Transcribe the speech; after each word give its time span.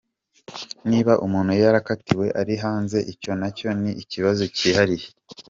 Niba 0.89 1.13
umuntu 1.25 1.51
yarakatiwe 1.61 2.27
ari 2.41 2.53
hanze, 2.63 2.97
icyo 3.13 3.31
nacyo 3.39 3.69
ni 3.81 3.91
ikibazo 4.03 4.43
cyihariye. 4.55 5.05